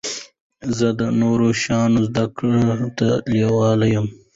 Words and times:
زه 0.77 0.87
د 0.99 1.01
نوو 1.19 1.47
شیانو 1.61 1.99
زده 2.07 2.25
کړي 2.37 2.61
ته 2.97 3.09
لېواله 3.31 3.87
يم. 3.93 4.07